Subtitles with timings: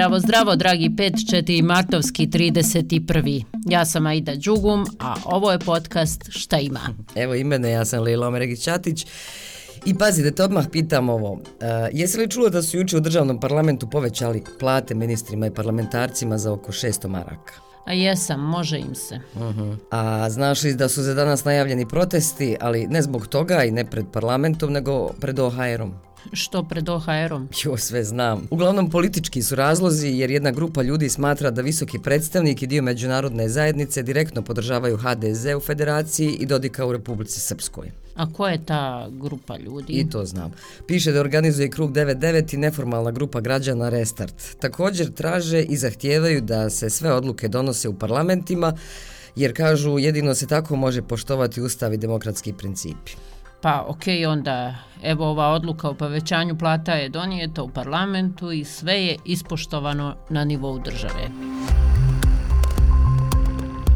[0.00, 3.44] Zdravo, zdravo, dragi 5-4 martovski 31.
[3.66, 6.80] Ja sam Aida Đugum, a ovo je podcast Šta ima?
[7.14, 9.06] Evo i mene, ja sam Lila Omeregić-Čatić.
[9.86, 11.32] I pazi, da te odmah pitam ovo.
[11.32, 11.40] Uh,
[11.92, 16.52] jesi li čuo da su juče u državnom parlamentu povećali plate ministrima i parlamentarcima za
[16.52, 17.52] oko 600 maraka?
[17.86, 19.20] A jesam, može im se.
[19.34, 19.76] Uh -huh.
[19.90, 23.84] A znaš li da su za danas najavljeni protesti, ali ne zbog toga i ne
[23.84, 26.09] pred parlamentom, nego pred OHR-om?
[26.32, 27.48] Što pred OHR-om?
[27.64, 28.46] Jo, sve znam.
[28.50, 33.48] Uglavnom politički su razlozi jer jedna grupa ljudi smatra da visoki predstavnik i dio međunarodne
[33.48, 37.90] zajednice direktno podržavaju HDZ u federaciji i Dodika u Republici Srpskoj.
[38.14, 39.92] A ko je ta grupa ljudi?
[39.92, 40.52] I to znam.
[40.86, 44.56] Piše da organizuje krug 99 i neformalna grupa građana Restart.
[44.60, 48.76] Također traže i zahtijevaju da se sve odluke donose u parlamentima,
[49.36, 53.12] jer kažu jedino se tako može poštovati ustav i demokratski principi.
[53.62, 59.04] Pa ok, onda evo ova odluka o povećanju plata je donijeta u parlamentu i sve
[59.04, 61.28] je ispoštovano na nivou države.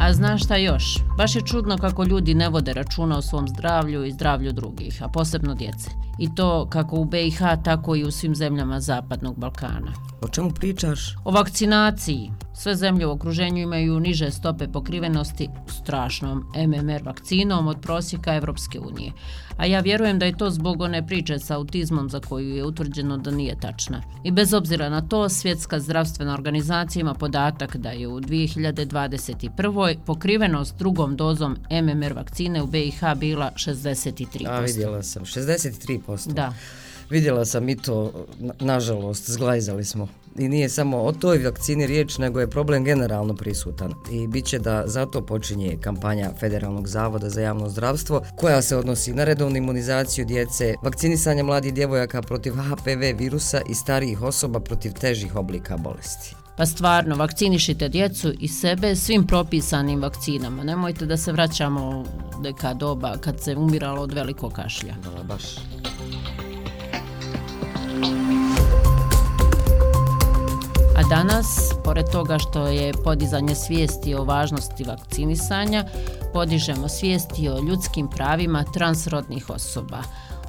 [0.00, 0.84] A znaš šta još?
[1.16, 5.08] Baš je čudno kako ljudi ne vode računa o svom zdravlju i zdravlju drugih, a
[5.08, 5.90] posebno djece.
[6.18, 9.92] I to kako u BiH, tako i u svim zemljama Zapadnog Balkana.
[10.22, 11.16] O čemu pričaš?
[11.24, 12.30] O vakcinaciji.
[12.62, 19.12] Sve zemlje u okruženju imaju niže stope pokrivenosti strašnom MMR vakcinom od prosjeka Evropske unije.
[19.56, 23.16] A ja vjerujem da je to zbog one priče sa autizmom za koju je utvrđeno
[23.16, 24.02] da nije tačna.
[24.24, 29.96] I bez obzira na to, Svjetska zdravstvena organizacija ima podatak da je u 2021.
[30.06, 34.48] pokrivenost drugom dozom MMR vakcine u BiH bila 63%.
[34.48, 36.32] A vidjela sam, 63%.
[36.32, 36.54] Da.
[37.10, 38.26] Vidjela sam i to,
[38.60, 40.08] nažalost, zglajzali smo.
[40.38, 43.94] I nije samo o toj vakcini riječ, nego je problem generalno prisutan.
[44.12, 49.14] I bit će da zato počinje kampanja Federalnog zavoda za javno zdravstvo, koja se odnosi
[49.14, 55.36] na redovnu imunizaciju djece, vakcinisanje mladih djevojaka protiv HPV virusa i starijih osoba protiv težih
[55.36, 56.34] oblika bolesti.
[56.56, 60.64] Pa stvarno, vakcinišite djecu i sebe svim propisanim vakcinama.
[60.64, 62.04] Nemojte da se vraćamo u
[62.42, 64.94] neka doba kad se umiralo od velikog kašlja.
[65.16, 65.44] Da, baš.
[71.10, 75.84] Danas, pored toga što je podizanje svijesti o važnosti vakcinisanja,
[76.32, 80.02] podižemo svijesti o ljudskim pravima transrodnih osoba.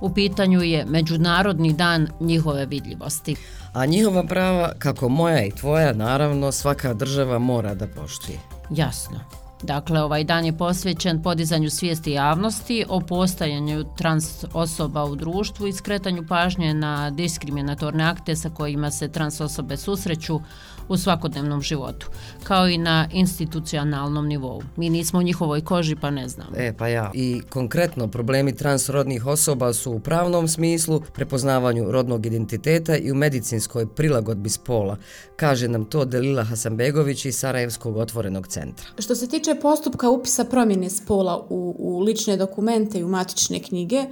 [0.00, 3.36] U pitanju je Međunarodni dan njihove vidljivosti.
[3.72, 8.38] A njihova prava, kako moja i tvoja, naravno, svaka država mora da poštuje.
[8.70, 9.47] Jasno.
[9.62, 15.72] Dakle, ovaj dan je posvećen podizanju svijesti javnosti o postajanju trans osoba u društvu i
[15.72, 20.40] skretanju pažnje na diskriminatorne akte sa kojima se trans osobe susreću
[20.88, 22.10] u svakodnevnom životu,
[22.42, 24.62] kao i na institucionalnom nivou.
[24.76, 26.50] Mi nismo u njihovoj koži pa ne znamo.
[26.56, 27.10] E, pa ja.
[27.14, 33.94] I konkretno, problemi transrodnih osoba su u pravnom smislu, prepoznavanju rodnog identiteta i u medicinskoj
[33.94, 34.96] prilagodbi spola,
[35.36, 38.86] kaže nam to Delila Hasanbegović iz Sarajevskog otvorenog centra.
[38.98, 44.04] Što se tiče postupka upisa promjene spola u, u lične dokumente i u matične knjige,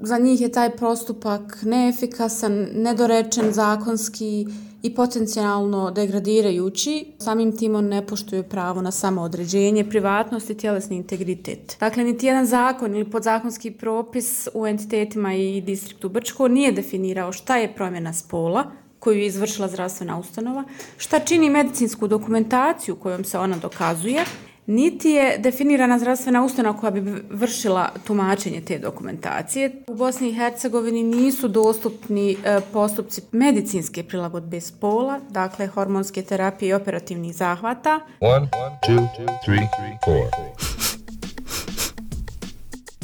[0.00, 4.46] za njih je taj postupak neefikasan, nedorečen zakonski
[4.82, 7.06] i potencijalno degradirajući.
[7.18, 11.76] Samim tim on ne poštuju pravo na samoodređenje, privatnost i tjelesni integritet.
[11.80, 17.56] Dakle, niti jedan zakon ili podzakonski propis u entitetima i distriktu Brčko nije definirao šta
[17.56, 18.64] je promjena spola,
[18.98, 20.64] koju je izvršila zdravstvena ustanova,
[20.96, 24.24] šta čini medicinsku dokumentaciju kojom se ona dokazuje
[24.68, 29.82] niti je definirana zdravstvena ustanova koja bi vršila tumačenje te dokumentacije.
[29.86, 36.72] U Bosni i Hercegovini nisu dostupni e, postupci medicinske prilagodbe spola, dakle hormonske terapije i
[36.72, 38.00] operativnih zahvata.
[38.20, 38.48] One,
[38.86, 39.08] two,
[39.44, 39.68] three,
[40.04, 40.26] four.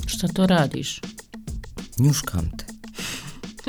[0.06, 1.00] Šta to radiš?
[1.98, 2.63] Njuškam te.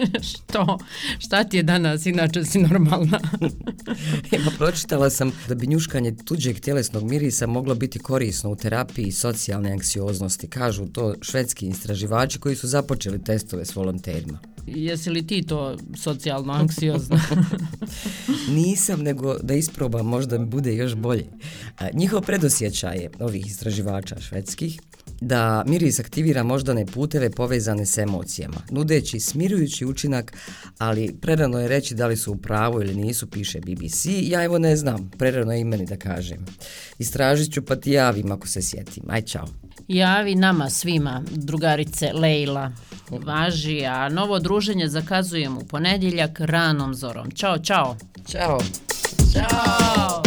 [0.30, 0.78] Što?
[1.20, 3.20] Šta ti je danas, inače si normalna?
[4.38, 9.72] Evo, pročitala sam da bi njuškanje tuđeg tjelesnog mirisa moglo biti korisno u terapiji socijalne
[9.72, 10.48] anksioznosti.
[10.48, 14.40] Kažu to švedski istraživači koji su započeli testove s volonterima.
[14.68, 17.22] Jesi li ti to socijalno anksiozna?
[18.58, 21.26] Nisam, nego da isprobam, možda bude još bolje.
[21.94, 24.80] Njihov predosjećaj je ovih istraživača švedskih
[25.22, 30.34] da miris aktivira moždane puteve povezane s emocijama, nudeći smirujući učinak,
[30.78, 34.06] ali prerano je reći da li su u pravu ili nisu, piše BBC.
[34.06, 36.46] Ja evo ne znam, prerano je i meni da kažem.
[37.00, 39.04] Istražit ću pa ti javim ako se sjetim.
[39.10, 39.48] Aj, čao.
[39.88, 42.72] Javi nama svima, drugarice Lejla.
[43.10, 47.32] Važi, a novo druženje zakazujem u ponedjeljak ranom zorom.
[47.32, 47.98] Ćao, čao.
[48.28, 48.60] Ćao.
[49.34, 50.25] Ćao.